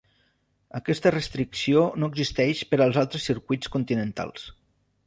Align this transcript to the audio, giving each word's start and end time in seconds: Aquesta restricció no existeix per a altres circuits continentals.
Aquesta 0.79 1.11
restricció 1.15 1.83
no 2.03 2.09
existeix 2.15 2.65
per 2.73 2.81
a 2.81 2.89
altres 2.89 3.31
circuits 3.33 3.75
continentals. 3.79 4.53